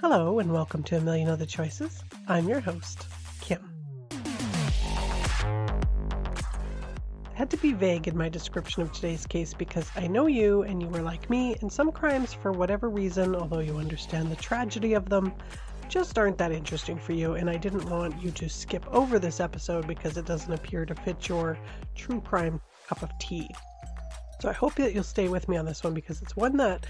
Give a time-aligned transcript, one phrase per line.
[0.00, 2.04] Hello, and welcome to A Million Other Choices.
[2.28, 3.08] I'm your host,
[3.40, 3.68] Kim.
[4.12, 4.16] I
[7.34, 10.80] had to be vague in my description of today's case because I know you and
[10.80, 14.94] you are like me, and some crimes, for whatever reason, although you understand the tragedy
[14.94, 15.32] of them,
[15.88, 19.40] just aren't that interesting for you, and I didn't want you to skip over this
[19.40, 21.58] episode because it doesn't appear to fit your
[21.96, 23.50] true crime cup of tea.
[24.40, 26.86] So I hope that you'll stay with me on this one because it's one that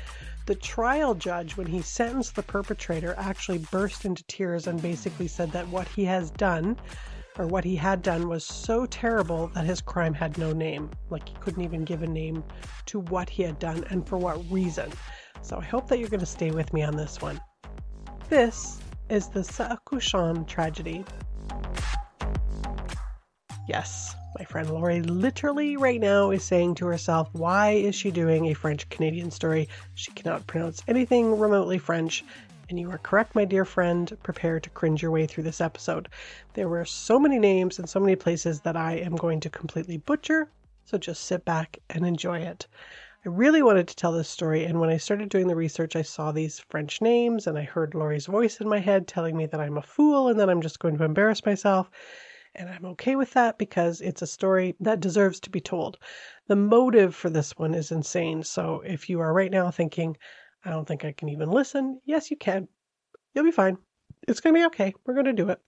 [0.46, 5.52] the trial judge, when he sentenced the perpetrator, actually burst into tears and basically said
[5.52, 6.78] that what he has done
[7.38, 10.90] or what he had done was so terrible that his crime had no name.
[11.08, 12.44] Like he couldn't even give a name
[12.86, 14.90] to what he had done and for what reason.
[15.40, 17.40] So I hope that you're going to stay with me on this one.
[18.28, 21.04] This is the Sault-Au Cochon tragedy.
[23.68, 28.46] Yes, my friend Lori literally right now is saying to herself, why is she doing
[28.46, 29.68] a French Canadian story?
[29.94, 32.24] She cannot pronounce anything remotely French.
[32.68, 34.16] And you are correct, my dear friend.
[34.22, 36.08] Prepare to cringe your way through this episode.
[36.54, 39.96] There were so many names and so many places that I am going to completely
[39.96, 40.48] butcher,
[40.84, 42.68] so just sit back and enjoy it.
[43.26, 46.02] I really wanted to tell this story, and when I started doing the research, I
[46.02, 49.60] saw these French names and I heard Lori's voice in my head telling me that
[49.60, 51.90] I'm a fool and that I'm just going to embarrass myself
[52.54, 55.98] and I'm okay with that because it's a story that deserves to be told.
[56.46, 58.42] The motive for this one is insane.
[58.42, 60.16] So if you are right now thinking,
[60.64, 62.68] I don't think I can even listen, yes, you can.
[63.34, 63.78] You'll be fine.
[64.26, 64.94] It's going to be okay.
[65.06, 65.60] We're going to do it.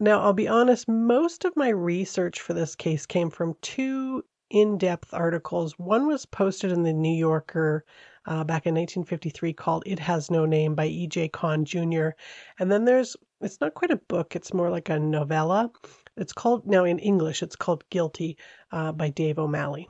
[0.00, 4.78] Now, I'll be honest, most of my research for this case came from two in
[4.78, 5.78] depth articles.
[5.78, 7.84] One was posted in the New Yorker
[8.26, 11.28] uh, back in 1953 called It Has No Name by E.J.
[11.28, 12.10] Kahn Jr.
[12.58, 15.70] And then there's it's not quite a book, it's more like a novella.
[16.16, 18.38] It's called, now in English, it's called Guilty
[18.70, 19.88] uh, by Dave O'Malley.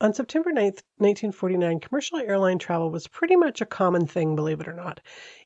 [0.00, 4.68] On September 9th, 1949, commercial airline travel was pretty much a common thing, believe it
[4.68, 5.00] or not.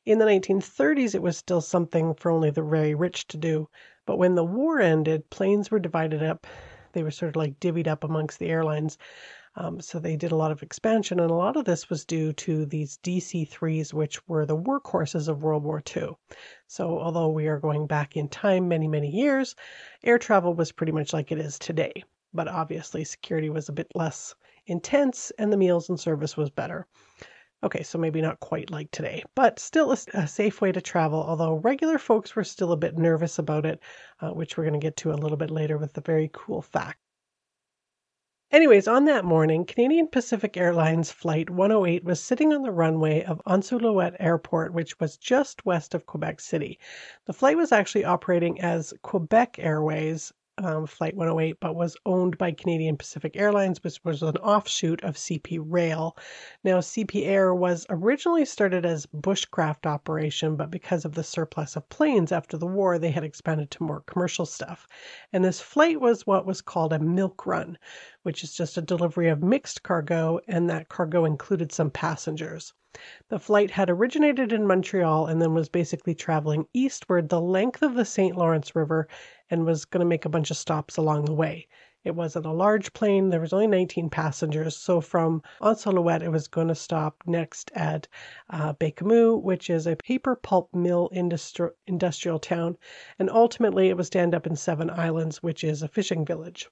[0.05, 3.69] In the 1930s, it was still something for only the very rich to do.
[4.05, 6.47] But when the war ended, planes were divided up.
[6.93, 8.97] They were sort of like divvied up amongst the airlines.
[9.55, 12.33] Um, so they did a lot of expansion, and a lot of this was due
[12.33, 16.15] to these DC 3s, which were the workhorses of World War II.
[16.67, 19.55] So, although we are going back in time many, many years,
[20.03, 22.03] air travel was pretty much like it is today.
[22.33, 24.35] But obviously, security was a bit less
[24.67, 26.85] intense, and the meals and service was better.
[27.61, 31.21] Okay, so maybe not quite like today, but still a, a, safe way to travel,
[31.21, 33.81] although regular folks were still a bit nervous about it,
[34.21, 36.61] uh, which we're going to get to a little bit later with the very cool
[36.61, 36.99] fact.
[38.59, 43.41] Anyways, on that morning, Canadian Pacific Airlines Flight 108 was sitting on the runway of
[43.47, 46.77] Onsulouette Airport, which was just west of Quebec City.
[47.23, 50.33] The flight was actually operating as Quebec Airways
[50.63, 55.15] um, Flight 108, but was owned by Canadian Pacific Airlines, which was an offshoot of
[55.15, 56.17] CP Rail.
[56.63, 61.87] Now, CP Air was originally started as bushcraft operation, but because of the surplus of
[61.89, 64.87] planes after the war, they had expanded to more commercial stuff.
[65.31, 67.77] And this flight was what was called a milk run,
[68.23, 72.73] which is just a delivery of mixed cargo, and that cargo included some passengers.
[73.27, 77.93] The flight had originated in Montreal and then was basically traveling eastward the length of
[77.93, 78.35] the St.
[78.35, 79.07] Lawrence River
[79.47, 81.67] and was going to make a bunch of stops along the way.
[82.03, 83.29] It wasn't a large plane.
[83.29, 84.75] There was only 19 passengers.
[84.75, 88.07] So from Onsulouette, it was going to stop next at
[88.49, 92.75] uh, Baie-Comeau, which is a paper pulp mill industri- industrial town.
[93.19, 96.71] And ultimately, it was to end up in Seven Islands, which is a fishing village.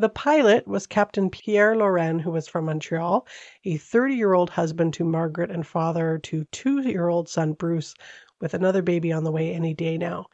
[0.00, 3.26] The pilot was Captain Pierre Laurent, who was from Montreal,
[3.64, 7.96] a 30 year old husband to Margaret and father to two year old son Bruce,
[8.40, 10.26] with another baby on the way any day now.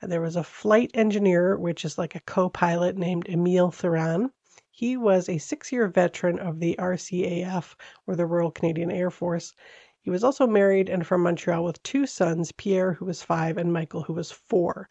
[0.00, 4.30] And there was a flight engineer, which is like a co pilot named Emile Thuran.
[4.70, 7.74] He was a six year veteran of the RCAF,
[8.06, 9.52] or the Royal Canadian Air Force.
[10.00, 13.70] He was also married and from Montreal with two sons, Pierre, who was five, and
[13.70, 14.88] Michael, who was four.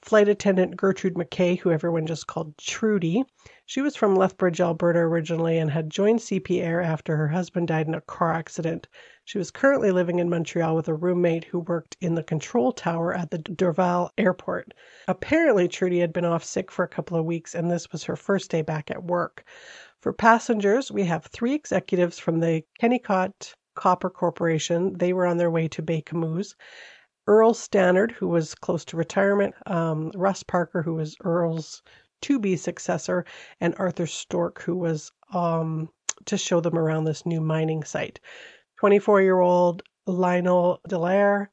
[0.00, 3.24] Flight attendant Gertrude McKay, who everyone just called Trudy,
[3.66, 7.86] she was from Lethbridge, Alberta originally and had joined CP Air after her husband died
[7.86, 8.88] in a car accident.
[9.24, 13.14] She was currently living in Montreal with a roommate who worked in the control tower
[13.14, 14.74] at the Dorval airport.
[15.08, 18.16] Apparently, Trudy had been off sick for a couple of weeks and this was her
[18.16, 19.44] first day back at work.
[20.00, 24.96] For passengers, we have three executives from the Kennecott Copper Corporation.
[24.98, 26.42] They were on their way to Baie-Comeau.
[27.26, 31.82] Earl Stannard, who was close to retirement, um, Russ Parker, who was Earl's
[32.22, 33.24] to be successor,
[33.60, 35.88] and Arthur Stork, who was um,
[36.26, 38.20] to show them around this new mining site.
[38.78, 41.48] 24 year old Lionel Dallaire.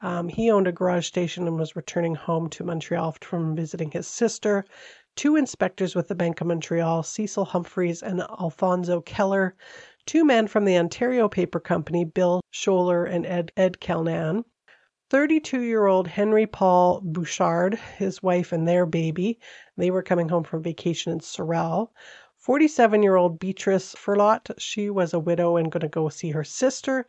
[0.00, 4.08] Um, he owned a garage station and was returning home to Montreal from visiting his
[4.08, 4.64] sister.
[5.14, 9.54] Two inspectors with the Bank of Montreal, Cecil Humphreys and Alfonso Keller.
[10.04, 14.44] Two men from the Ontario Paper Company, Bill Scholer and Ed, Ed Calnan.
[15.12, 19.38] 32 year old Henry Paul Bouchard, his wife, and their baby.
[19.76, 21.92] They were coming home from vacation in Sorel.
[22.38, 26.44] 47 year old Beatrice Furlot, she was a widow and going to go see her
[26.44, 27.06] sister.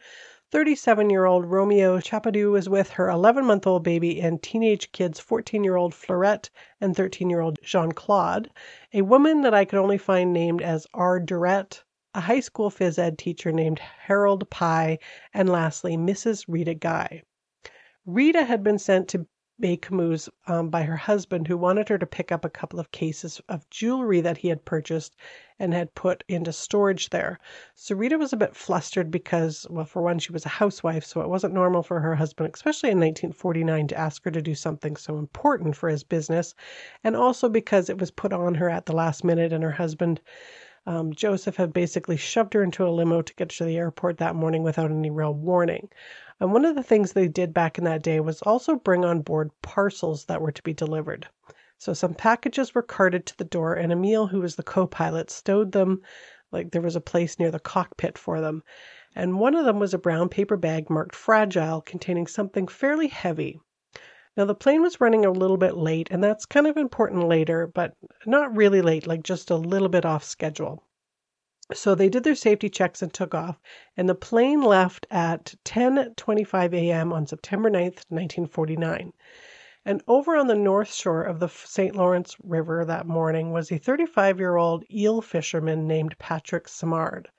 [0.51, 5.21] 37 year old Romeo Chapadou was with her 11 month old baby and teenage kids
[5.21, 6.49] 14 year old Fleurette
[6.81, 8.49] and 13 year old Jean Claude.
[8.93, 11.21] A woman that I could only find named as R.
[11.21, 14.99] Durrett, a high school phys ed teacher named Harold Pye,
[15.33, 16.43] and lastly, Mrs.
[16.49, 17.23] Rita Guy.
[18.05, 19.27] Rita had been sent to
[19.61, 23.39] Baie-Comeau um, by her husband, who wanted her to pick up a couple of cases
[23.47, 25.15] of jewelry that he had purchased
[25.59, 27.39] and had put into storage there.
[27.75, 31.21] So Rita was a bit flustered because, well, for one, she was a housewife, so
[31.21, 34.97] it wasn't normal for her husband, especially in 1949, to ask her to do something
[34.97, 36.55] so important for his business,
[37.03, 40.19] and also because it was put on her at the last minute, and her husband.
[40.85, 44.35] Um, Joseph had basically shoved her into a limo to get to the airport that
[44.35, 45.89] morning without any real warning.
[46.39, 49.21] And one of the things they did back in that day was also bring on
[49.21, 51.27] board parcels that were to be delivered.
[51.77, 55.29] So some packages were carted to the door, and Emil, who was the co pilot,
[55.29, 56.01] stowed them
[56.51, 58.63] like there was a place near the cockpit for them.
[59.15, 63.59] And one of them was a brown paper bag marked fragile, containing something fairly heavy.
[64.35, 67.67] Now, the plane was running a little bit late, and that's kind of important later,
[67.67, 67.93] but
[68.25, 70.83] not really late, like just a little bit off schedule.
[71.73, 73.59] So they did their safety checks and took off,
[73.95, 77.13] and the plane left at 10:25 a.m.
[77.13, 79.13] on September 9th, 1949.
[79.85, 81.95] And over on the north shore of the St.
[81.95, 87.29] Lawrence River that morning was a 35-year-old eel fisherman named Patrick Simard,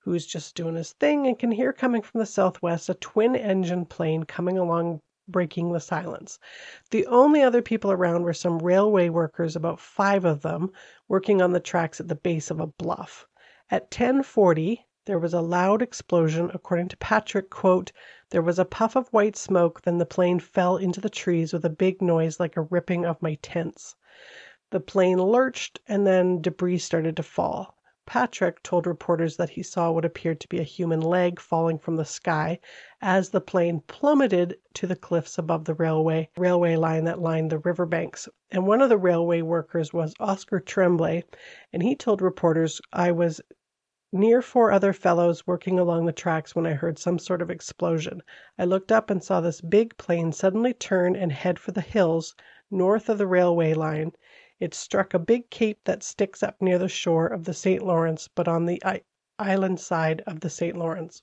[0.00, 4.24] who's just doing his thing and can hear coming from the southwest a twin-engine plane
[4.24, 6.38] coming along breaking the silence.
[6.90, 10.72] The only other people around were some railway workers, about five of them,
[11.08, 13.26] working on the tracks at the base of a bluff.
[13.70, 16.50] At 10:40 there was a loud explosion.
[16.52, 17.92] According to Patrick, quote,
[18.30, 21.64] "There was a puff of white smoke, then the plane fell into the trees with
[21.64, 23.94] a big noise like a ripping of my tents.
[24.70, 27.75] The plane lurched and then debris started to fall.
[28.06, 31.96] Patrick told reporters that he saw what appeared to be a human leg falling from
[31.96, 32.60] the sky
[33.02, 37.58] as the plane plummeted to the cliffs above the railway railway line that lined the
[37.58, 38.28] river banks.
[38.52, 41.24] And one of the railway workers was Oscar Tremblay,
[41.72, 43.40] and he told reporters, "I was
[44.12, 48.22] near four other fellows working along the tracks when I heard some sort of explosion.
[48.56, 52.36] I looked up and saw this big plane suddenly turn and head for the hills
[52.70, 54.12] north of the railway line.
[54.58, 57.82] It struck a big cape that sticks up near the shore of the St.
[57.82, 58.82] Lawrence, but on the
[59.38, 60.76] island side of the St.
[60.76, 61.22] Lawrence.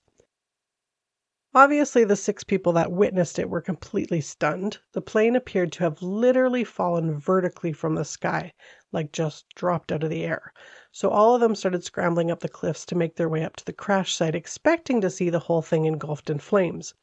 [1.55, 4.79] Obviously, the six people that witnessed it were completely stunned.
[4.93, 8.53] The plane appeared to have literally fallen vertically from the sky,
[8.91, 10.51] like just dropped out of the air.
[10.91, 13.65] So all of them started scrambling up the cliffs to make their way up to
[13.65, 16.93] the crash site, expecting to see the whole thing engulfed in flames.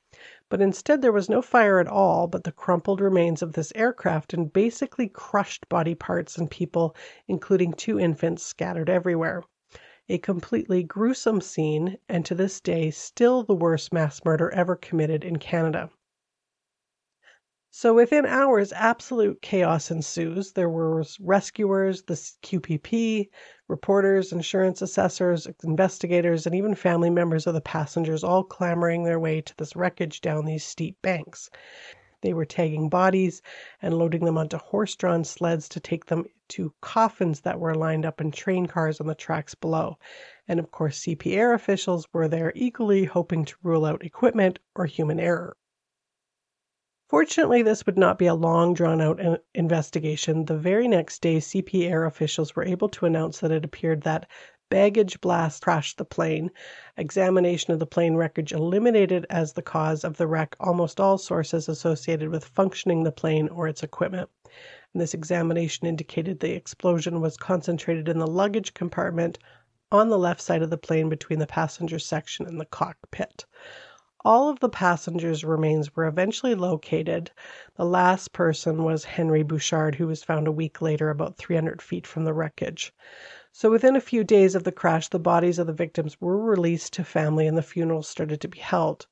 [0.50, 4.34] But instead there was no fire at all, but the crumpled remains of this aircraft
[4.34, 6.96] and basically crushed body parts and people,
[7.28, 9.44] including two infants, scattered everywhere.
[10.08, 15.22] A completely gruesome scene, and to this day still the worst mass murder ever committed
[15.24, 15.88] in Canada.
[17.72, 20.52] So within hours, absolute chaos ensues.
[20.52, 23.28] There were rescuers, the QPP,
[23.68, 29.40] reporters, insurance assessors, investigators, and even family members of the passengers all clamoring their way
[29.40, 31.48] to this wreckage down these steep banks.
[32.22, 33.40] They were tagging bodies
[33.80, 38.04] and loading them onto horse drawn sleds to take them to coffins that were lined
[38.04, 39.96] up in train cars on the tracks below.
[40.48, 45.20] And of course, CPR officials were there equally hoping to rule out equipment or human
[45.20, 45.56] error.
[47.10, 49.20] Fortunately, this would not be a long drawn out
[49.52, 50.44] investigation.
[50.44, 54.30] The very next day, CP Air officials were able to announce that it appeared that
[54.68, 56.52] baggage blast crashed the plane.
[56.96, 61.68] Examination of the plane wreckage eliminated as the cause of the wreck almost all sources
[61.68, 64.30] associated with functioning the plane or its equipment.
[64.94, 69.36] And this examination indicated the explosion was concentrated in the luggage compartment
[69.90, 73.46] on the left side of the plane between the passenger section and the cockpit.
[74.22, 77.30] All of the passengers' remains were eventually located.
[77.76, 82.06] The last person was Henry Bouchard, who was found a week later about 300 feet
[82.06, 82.92] from the wreckage.
[83.50, 86.92] So within a few days of the crash, the bodies of the victims were released
[86.92, 89.06] to family and the funerals started to be held.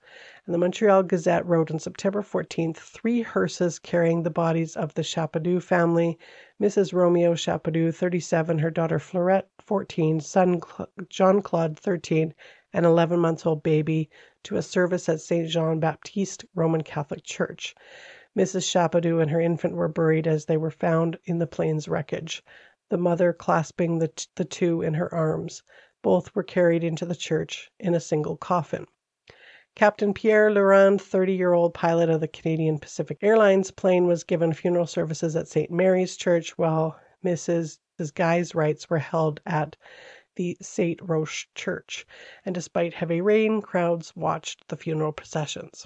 [0.45, 5.03] And the Montreal Gazette wrote on September 14th three hearses carrying the bodies of the
[5.03, 6.19] Chapaudu family
[6.61, 6.93] Mrs.
[6.93, 10.61] Romeo Chapaudu, 37, her daughter Florette, 14, son
[11.09, 12.35] John Claude, 13,
[12.75, 14.11] and 11 months old baby
[14.49, 15.47] to a service at St.
[15.47, 17.75] Jean Baptiste Roman Catholic Church.
[18.35, 18.63] Mrs.
[18.63, 22.43] Chapaudu and her infant were buried as they were found in the plane's wreckage,
[22.89, 25.63] the mother clasping the, the two in her arms.
[26.01, 28.87] Both were carried into the church in a single coffin.
[29.75, 34.55] Captain Pierre Laurent, 30 year old pilot of the Canadian Pacific Airlines plane, was given
[34.55, 35.71] funeral services at St.
[35.71, 37.81] Mary's Church, while Mrs.
[38.15, 39.77] Guy's rites were held at
[40.39, 41.01] the St.
[41.03, 42.07] Roch Church,
[42.47, 45.85] and despite heavy rain, crowds watched the funeral processions.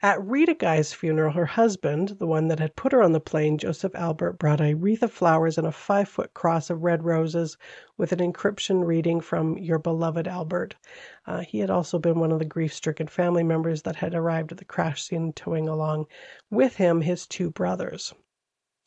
[0.00, 3.58] At Rita Guy's funeral, her husband, the one that had put her on the plane,
[3.58, 7.56] Joseph Albert, brought a wreath of flowers and a five foot cross of red roses
[7.96, 10.76] with an inscription reading from Your beloved Albert.
[11.26, 14.52] Uh, he had also been one of the grief stricken family members that had arrived
[14.52, 16.06] at the crash scene, towing along
[16.48, 18.14] with him his two brothers.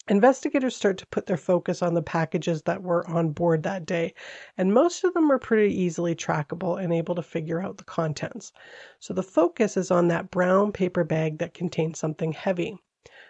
[0.08, 4.14] Investigators start to put their focus on the packages that were on board that day,
[4.58, 8.52] and most of them were pretty easily trackable and able to figure out the contents.
[9.00, 12.78] So the focus is on that brown paper bag that contained something heavy.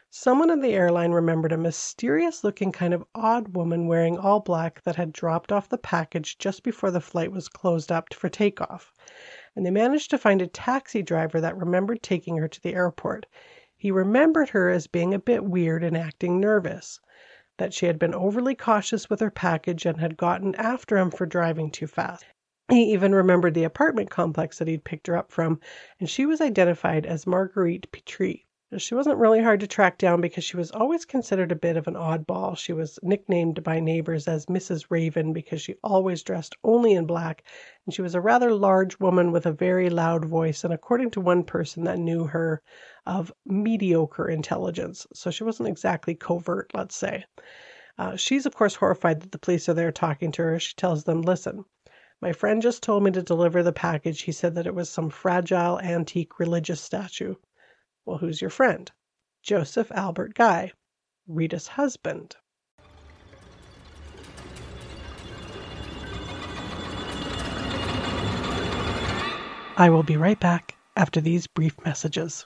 [0.10, 4.82] Someone in the airline remembered a mysterious looking kind of odd woman wearing all black
[4.84, 8.94] that had dropped off the package just before the flight was closed up for takeoff.
[9.56, 13.26] And they managed to find a taxi driver that remembered taking her to the airport.
[13.82, 17.00] He remembered her as being a bit weird and acting nervous,
[17.58, 21.26] that she had been overly cautious with her package and had gotten after him for
[21.26, 22.24] driving too fast.
[22.70, 25.60] He even remembered the apartment complex that he'd picked her up from,
[26.00, 28.42] and she was identified as Marguerite Pitre.
[28.78, 31.90] She wasn't really hard to track down because she was always considered a bit of
[31.90, 32.58] an oddball.
[32.58, 34.86] She was nicknamed by neighbors as Mrs.
[34.90, 37.44] Raven because she always dressed only in black,
[37.86, 41.20] and she was a rather large woman with a very loud voice, and according to
[41.20, 42.62] one person that knew her,
[43.06, 45.06] of mediocre intelligence.
[45.14, 47.26] So she wasn't exactly covert, let's say.
[47.98, 50.60] Uh, she's, of course, horrified that the police are there talking to her.
[50.60, 51.66] She tells them, Listen,
[52.22, 54.22] my friend just told me to deliver the package.
[54.22, 57.36] He said that it was some fragile, antique religious statue.
[58.06, 58.92] Well, who's your friend?
[59.44, 60.72] Joseph Albert Guy,
[61.28, 62.36] Rita's husband.
[69.78, 72.46] I will be right back after these brief messages.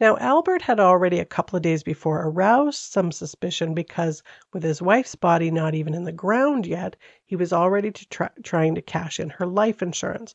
[0.00, 4.82] Now, Albert had already a couple of days before aroused some suspicion because, with his
[4.82, 8.82] wife's body not even in the ground yet, he was already to try, trying to
[8.82, 10.34] cash in her life insurance.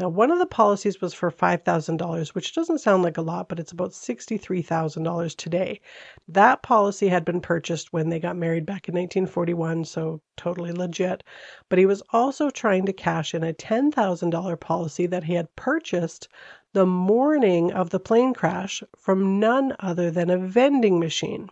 [0.00, 3.60] Now, one of the policies was for $5,000, which doesn't sound like a lot, but
[3.60, 5.80] it's about $63,000 today.
[6.26, 11.22] That policy had been purchased when they got married back in 1941, so totally legit.
[11.68, 16.28] But he was also trying to cash in a $10,000 policy that he had purchased
[16.72, 21.48] the morning of the plane crash from none other than a vending machine.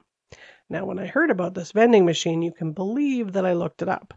[0.71, 3.88] Now, when I heard about this vending machine, you can believe that I looked it
[3.88, 4.14] up.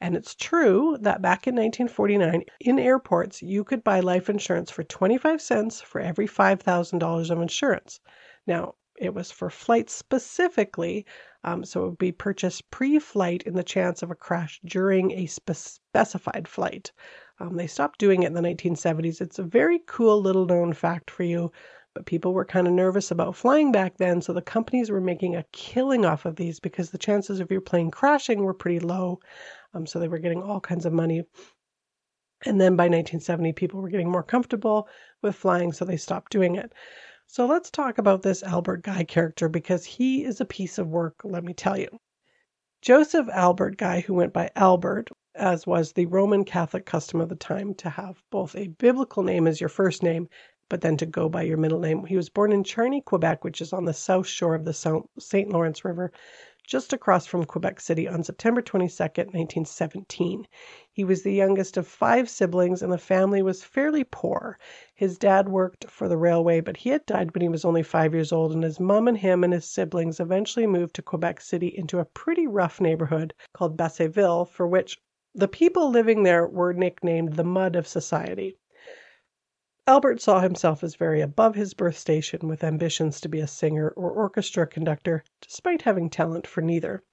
[0.00, 4.84] And it's true that back in 1949, in airports, you could buy life insurance for
[4.84, 8.00] 25 cents for every $5,000 of insurance.
[8.46, 11.06] Now, it was for flights specifically,
[11.44, 15.12] um, so it would be purchased pre flight in the chance of a crash during
[15.12, 16.92] a spe- specified flight.
[17.38, 19.20] Um, they stopped doing it in the 1970s.
[19.20, 21.52] It's a very cool little known fact for you,
[21.94, 25.36] but people were kind of nervous about flying back then, so the companies were making
[25.36, 29.20] a killing off of these because the chances of your plane crashing were pretty low.
[29.74, 31.22] Um, so they were getting all kinds of money.
[32.46, 34.88] And then by 1970, people were getting more comfortable
[35.22, 36.72] with flying, so they stopped doing it.
[37.28, 41.20] So let's talk about this Albert Guy character because he is a piece of work,
[41.24, 42.00] let me tell you.
[42.82, 47.36] Joseph Albert Guy, who went by Albert, as was the Roman Catholic custom of the
[47.36, 50.28] time to have both a biblical name as your first name,
[50.68, 52.04] but then to go by your middle name.
[52.06, 55.50] He was born in Charny, Quebec, which is on the south shore of the St.
[55.50, 56.12] Lawrence River,
[56.66, 60.46] just across from Quebec City on September 22, 1917.
[60.92, 64.58] He was the youngest of five siblings, and the family was fairly poor.
[64.94, 68.12] His dad worked for the railway, but he had died when he was only five
[68.12, 71.68] years old, and his mom and him and his siblings eventually moved to Quebec City
[71.68, 75.00] into a pretty rough neighborhood called Basseville, for which
[75.34, 78.56] the people living there were nicknamed the mud of society.
[79.88, 83.90] Albert saw himself as very above his birth station, with ambitions to be a singer
[83.90, 87.04] or orchestra conductor, despite having talent for neither.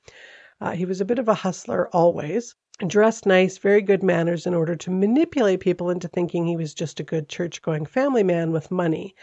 [0.59, 2.55] Uh, he was a bit of a hustler always,
[2.87, 6.99] dressed nice, very good manners in order to manipulate people into thinking he was just
[6.99, 9.13] a good church going family man with money.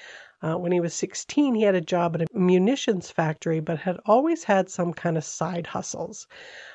[0.42, 3.99] Uh, when he was 16, he had a job at a munitions factory, but had
[4.07, 6.28] always had some kind of side hustles.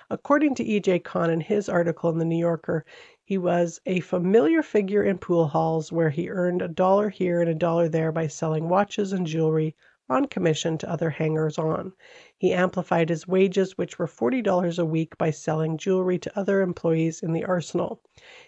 [0.09, 0.99] According to E.J.
[0.99, 2.85] Kahn in his article in The New Yorker,
[3.27, 7.49] he was a familiar figure in pool halls where he earned a dollar here and
[7.49, 9.75] a dollar there by selling watches and jewelry
[10.07, 11.91] on commission to other hangers on.
[12.37, 17.23] He amplified his wages, which were $40 a week, by selling jewelry to other employees
[17.23, 17.99] in the arsenal.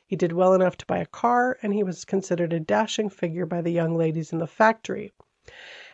[0.05, 3.48] He did well enough to buy a car, and he was considered a dashing figure
[3.48, 5.12] by the young ladies in the factory.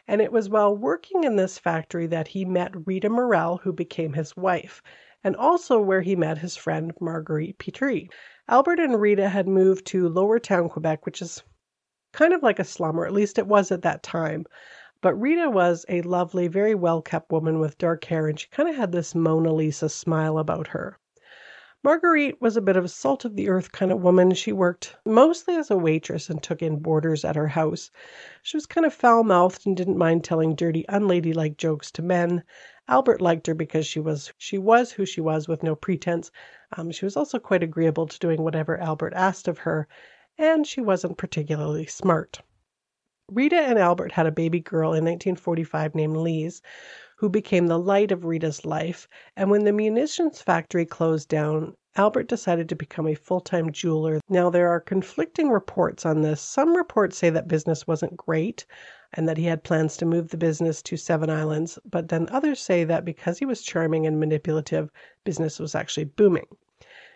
[0.06, 4.12] And it was while working in this factory that he met Rita Morel, who became
[4.12, 4.84] his wife,
[5.24, 8.08] and also where he met his friend Marguerite Pitre.
[8.50, 11.44] Albert and Rita had moved to Lower Town, Quebec, which is
[12.12, 14.46] kind of like a slum, or at least it was at that time.
[15.02, 18.70] But Rita was a lovely, very well kept woman with dark hair, and she kind
[18.70, 20.98] of had this Mona Lisa smile about her.
[21.84, 24.32] Marguerite was a bit of a salt of the earth kind of woman.
[24.34, 27.92] She worked mostly as a waitress and took in boarders at her house.
[28.42, 32.44] She was kind of foul mouthed and didn't mind telling dirty, unladylike jokes to men.
[32.88, 36.32] Albert liked her because she was she was who she was with no pretense.
[36.76, 39.88] Um, she was also quite agreeable to doing whatever Albert asked of her,
[40.38, 42.42] and she wasn't particularly smart.
[43.32, 46.62] Rita and Albert had a baby girl in 1945 named Lise,
[47.16, 52.28] who became the light of Rita's life, and when the munitions factory closed down, Albert
[52.28, 54.20] decided to become a full time jeweler.
[54.28, 56.42] Now, there are conflicting reports on this.
[56.42, 58.66] Some reports say that business wasn't great
[59.14, 62.60] and that he had plans to move the business to Seven Islands, but then others
[62.60, 64.90] say that because he was charming and manipulative,
[65.24, 66.48] business was actually booming.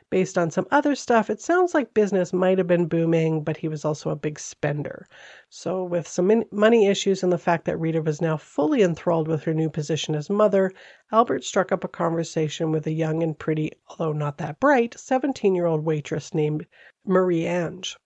[0.09, 3.67] Based on some other stuff, it sounds like business might have been booming, but he
[3.67, 5.05] was also a big spender.
[5.49, 9.43] So, with some money issues and the fact that Rita was now fully enthralled with
[9.43, 10.71] her new position as mother,
[11.11, 15.53] Albert struck up a conversation with a young and pretty, although not that bright, 17
[15.53, 16.65] year old waitress named
[17.05, 17.97] Marie Ange.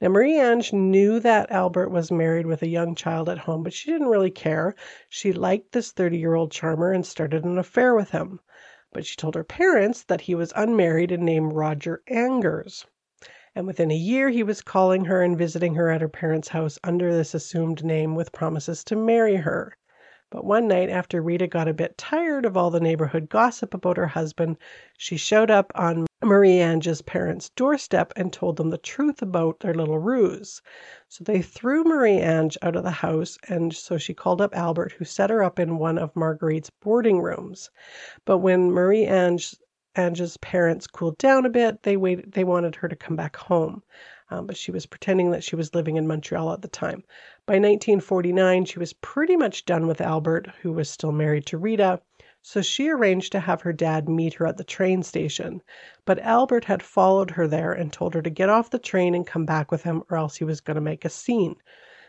[0.00, 3.72] Now, Marie Ange knew that Albert was married with a young child at home, but
[3.72, 4.76] she didn't really care.
[5.08, 8.38] She liked this 30 year old charmer and started an affair with him
[8.92, 12.86] but she told her parents that he was unmarried and named Roger Angers.
[13.56, 16.78] And within a year he was calling her and visiting her at her parents' house
[16.84, 19.76] under this assumed name with promises to marry her.
[20.36, 23.96] But one night, after Rita got a bit tired of all the neighborhood gossip about
[23.96, 24.58] her husband,
[24.98, 29.72] she showed up on Marie Ange's parents' doorstep and told them the truth about their
[29.72, 30.60] little ruse.
[31.08, 34.92] So they threw Marie Ange out of the house, and so she called up Albert,
[34.92, 37.70] who set her up in one of Marguerite's boarding rooms.
[38.26, 39.56] But when Marie Ange
[39.94, 43.82] Ange's parents cooled down a bit, they waited they wanted her to come back home.
[44.28, 47.04] Um, but she was pretending that she was living in Montreal at the time.
[47.46, 52.00] By 1949, she was pretty much done with Albert, who was still married to Rita,
[52.42, 55.62] so she arranged to have her dad meet her at the train station.
[56.04, 59.26] But Albert had followed her there and told her to get off the train and
[59.26, 61.56] come back with him, or else he was going to make a scene.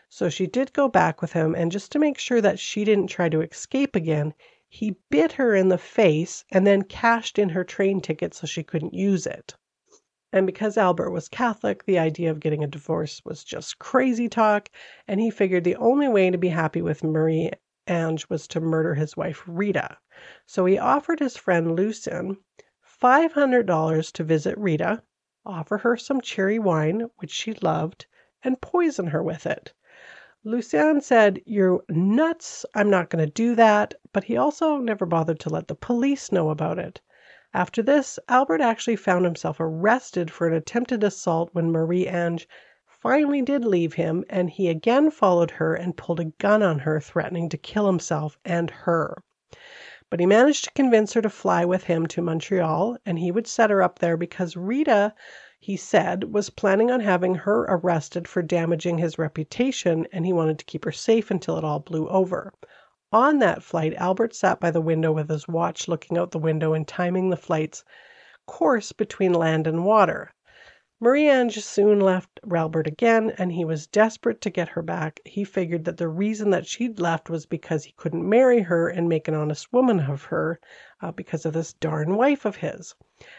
[0.08, 3.08] So she did go back with him, and just to make sure that she didn't
[3.08, 4.32] try to escape again,
[4.68, 8.62] he bit her in the face and then cashed in her train ticket so she
[8.62, 9.54] couldn't use it.
[10.32, 14.68] And because Albert was Catholic, the idea of getting a divorce was just crazy talk,
[15.06, 17.50] and he figured the only way to be happy with Marie
[17.86, 19.96] Ange was to murder his wife Rita.
[20.44, 22.36] So he offered his friend Lucien
[22.84, 25.02] $500 to visit Rita,
[25.46, 28.04] offer her some cherry wine, which she loved,
[28.44, 29.72] and poison her with it.
[30.44, 35.40] Lucien said, You're nuts, I'm not going to do that, but he also never bothered
[35.40, 37.00] to let the police know about it.
[37.60, 42.48] After this, Albert actually found himself arrested for an attempted assault when Marie Ange
[42.86, 47.00] finally did leave him, and he again followed her and pulled a gun on her,
[47.00, 49.24] threatening to kill himself and her.
[50.08, 53.48] But he managed to convince her to fly with him to Montreal, and he would
[53.48, 55.12] set her up there because Rita,
[55.58, 60.60] he said, was planning on having her arrested for damaging his reputation, and he wanted
[60.60, 62.52] to keep her safe until it all blew over.
[63.12, 66.74] On that flight, Albert sat by the window with his watch looking out the window
[66.74, 67.82] and timing the flight's
[68.46, 70.30] course between land and water.
[71.00, 75.20] Marie Ange soon left Albert again, and he was desperate to get her back.
[75.24, 79.08] He figured that the reason that she'd left was because he couldn't marry her and
[79.08, 80.60] make an honest woman of her
[81.00, 82.94] uh, because of this darn wife of his.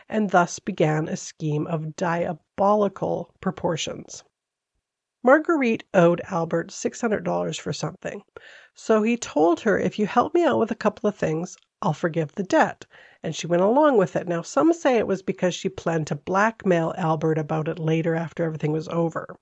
[0.08, 4.24] And thus began a scheme of diabolical proportions.
[5.22, 8.22] Marguerite owed Albert $600 for something.
[8.74, 11.94] So he told her, If you help me out with a couple of things, I'll
[11.94, 12.86] forgive the debt.
[13.22, 14.28] And she went along with it.
[14.28, 18.46] Now, some say it was because she planned to blackmail Albert about it later after
[18.46, 19.36] everything was over.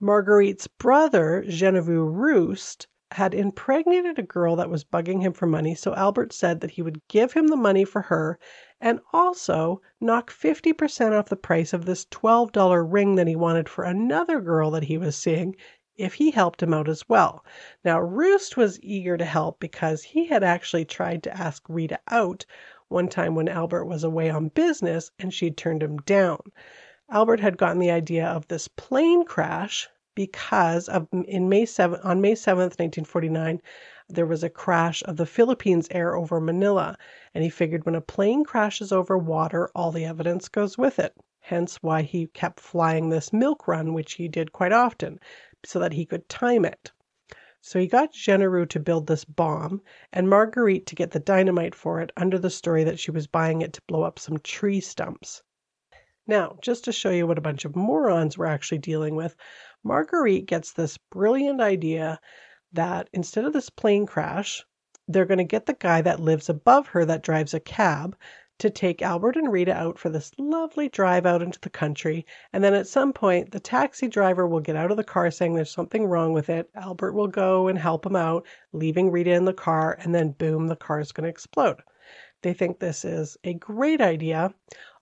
[0.00, 5.94] Marguerite's brother, Genereux Ruest, had impregnated a girl that was bugging him for money, so
[5.94, 8.40] Albert said that he would give him the money for her
[8.80, 13.84] and also knock 50% off the price of this $12 ring that he wanted for
[13.84, 15.54] another girl that he was seeing
[15.96, 17.44] if he helped him out as well.
[17.84, 22.44] Now, Ruest was eager to help because he had actually tried to ask Rita out
[22.88, 26.40] one time when Albert was away on business and she'd turned him down.
[27.08, 32.20] Albert had gotten the idea of this plane crash because of in May 7 on
[32.20, 33.60] May 7th, 1949,
[34.08, 36.96] there was a crash of the Philippines Air over Manila,
[37.34, 41.14] and he figured when a plane crashes over water, all the evidence goes with it.
[41.40, 45.18] Hence why he kept flying this milk run, which he did quite often,
[45.64, 46.92] so that he could time it.
[47.60, 49.80] So he got Genereux to build this bomb
[50.12, 53.62] and Marguerite to get the dynamite for it under the story that she was buying
[53.62, 55.42] it to blow up some tree stumps.
[56.26, 59.34] Now, just to show you what a bunch of morons we're actually dealing with,
[59.84, 62.18] Marguerite gets this brilliant idea
[62.72, 64.64] that instead of this plane crash,
[65.06, 68.16] they're going to get the guy that lives above her that drives a cab
[68.58, 72.24] to take Albert and Rita out for this lovely drive out into the country.
[72.52, 75.54] And then at some point, the taxi driver will get out of the car saying
[75.54, 76.70] there's something wrong with it.
[76.74, 80.68] Albert will go and help him out, leaving Rita in the car, and then boom,
[80.68, 81.82] the car is going to explode.
[82.42, 84.54] They think this is a great idea.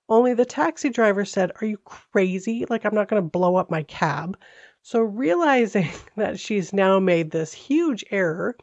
[0.08, 2.64] Only the taxi driver said, Are you crazy?
[2.68, 4.38] Like, I'm not going to blow up my cab.
[4.84, 8.56] So, realizing that she's now made this huge error,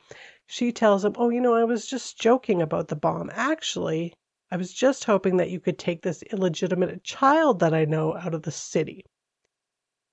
[0.46, 3.32] she tells him, Oh, you know, I was just joking about the bomb.
[3.34, 4.14] Actually,
[4.52, 8.34] I was just hoping that you could take this illegitimate child that I know out
[8.34, 9.06] of the city.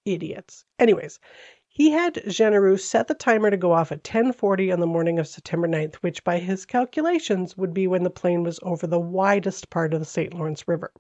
[0.05, 0.65] Idiots.
[0.79, 1.19] Anyways,
[1.67, 5.27] he had Genereux set the timer to go off at 10:40 on the morning of
[5.27, 9.71] September 9th, which by his calculations would be when the plane was over the widest
[9.71, 10.33] part of the St.
[10.33, 10.93] Lawrence River.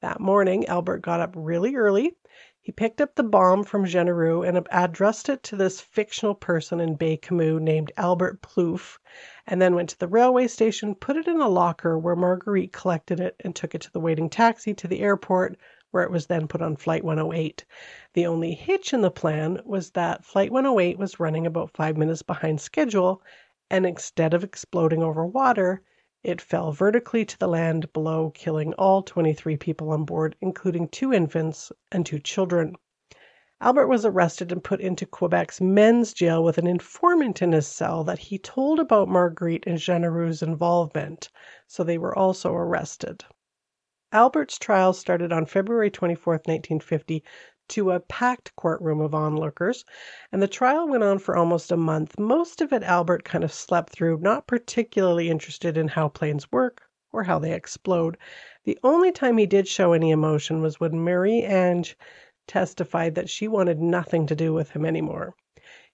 [0.00, 2.14] That morning Albert got up really early.
[2.62, 6.94] He picked up the bomb from Genereux and addressed it to this fictional person in
[6.94, 8.98] Baie-Comeau named Albert Plouffe,
[9.46, 13.18] and then went to the railway station, put it in a locker where Marguerite collected
[13.18, 15.56] it and took it to the waiting taxi to the airport,
[15.90, 17.64] where it was then put on Flight 108.
[18.12, 22.20] The only hitch in the plan was that Flight 108 was running about five minutes
[22.20, 23.22] behind schedule,
[23.70, 25.80] and instead of exploding over water,
[26.22, 31.12] it fell vertically to the land below, killing all 23 people on board, including two
[31.12, 32.76] infants and two children.
[33.62, 38.04] Albert was arrested and put into Quebec's men's jail with an informant in his cell
[38.04, 41.28] that he told about Marguerite and Genereux's involvement,
[41.66, 43.24] so they were also arrested.
[44.12, 47.22] Albert's trial started on February 24, 1950,
[47.70, 49.84] to a packed courtroom of onlookers,
[50.30, 52.18] and the trial went on for almost a month.
[52.18, 56.82] Most of it Albert kind of slept through, not particularly interested in how planes work
[57.12, 58.16] or how they explode.
[58.64, 61.96] The only time he did show any emotion was when Marie Ange
[62.46, 65.34] testified that she wanted nothing to do with him anymore.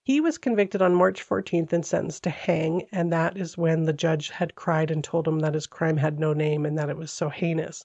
[0.07, 3.93] He was convicted on March 14th and sentenced to hang, and that is when the
[3.93, 6.97] judge had cried and told him that his crime had no name and that it
[6.97, 7.85] was so heinous.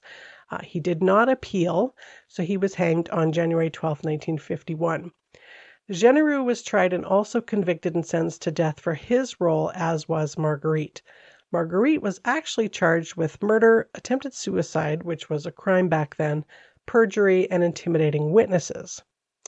[0.52, 1.96] Uh, he did not appeal,
[2.28, 5.12] so he was hanged on January 12, 1951.
[5.90, 10.38] Genereux was tried and also convicted and sentenced to death for his role, as was
[10.38, 11.02] Marguerite.
[11.52, 16.46] Marguerite was actually charged with murder, attempted suicide, which was a crime back then,
[16.86, 19.02] perjury, and intimidating witnesses.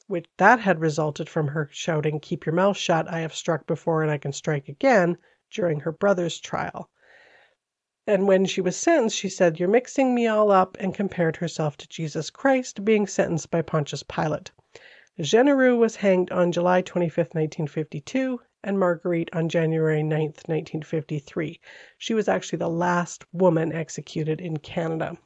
[0.07, 4.01] Which that had resulted from her shouting, Keep your mouth shut, I have struck before
[4.01, 5.17] and I can strike again,
[5.49, 6.89] during her brother's trial.
[8.05, 11.77] And when she was sentenced, she said, You're mixing me all up, and compared herself
[11.77, 14.51] to Jesus Christ being sentenced by Pontius Pilate.
[15.21, 21.61] Genereux was hanged on July 25, 1952, and Marguerite on January 9, 1953.
[21.97, 25.17] She was actually the last woman executed in Canada.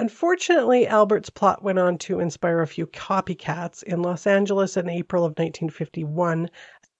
[0.00, 3.82] Unfortunately, Albert's plot went on to inspire a few copycats.
[3.82, 6.50] In Los Angeles in April of 1951,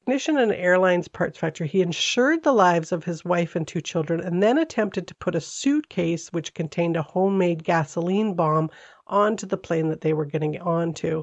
[0.04, 3.80] technician in an airlines parts factory, he insured the lives of his wife and two
[3.80, 8.68] children and then attempted to put a suitcase which contained a homemade gasoline bomb
[9.06, 11.22] onto the plane that they were getting onto.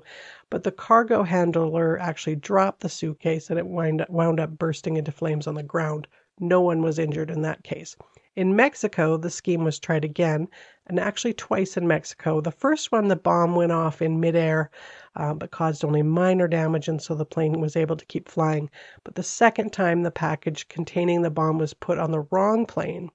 [0.49, 5.45] But the cargo handler actually dropped the suitcase and it wound up bursting into flames
[5.45, 6.07] on the ground.
[6.39, 7.95] No one was injured in that case.
[8.35, 10.47] In Mexico, the scheme was tried again,
[10.87, 12.39] and actually twice in Mexico.
[12.39, 14.71] The first one, the bomb went off in midair,
[15.17, 18.69] uh, but caused only minor damage, and so the plane was able to keep flying.
[19.03, 23.09] But the second time, the package containing the bomb was put on the wrong plane,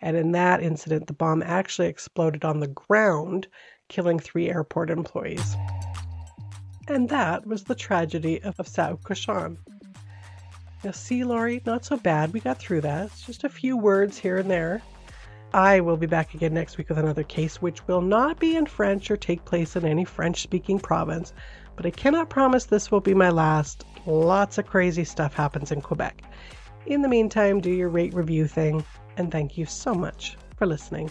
[0.00, 3.48] and in that incident, the bomb actually exploded on the ground,
[3.88, 5.56] killing three airport employees.
[6.88, 9.58] And that was the tragedy of Sault-Au Cochon.
[10.84, 12.34] Now, see, Lori, not so bad.
[12.34, 13.06] We got through that.
[13.06, 14.82] It's just a few words here and there.
[15.54, 18.66] I will be back again next week with another case, which will not be in
[18.66, 21.32] French or take place in any French speaking province,
[21.74, 23.86] but I cannot promise this will be my last.
[24.04, 26.22] Lots of crazy stuff happens in Quebec.
[26.84, 28.84] In the meantime, do your rate review thing,
[29.16, 31.10] and thank you so much for listening.